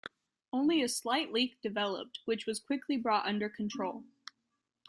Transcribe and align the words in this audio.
Only 0.51 0.81
a 0.81 0.89
slight 0.89 1.31
leak 1.31 1.61
developed, 1.61 2.21
which 2.25 2.47
was 2.47 2.59
quickly 2.59 2.97
brought 2.97 3.27
under 3.27 3.49
control. 3.49 4.03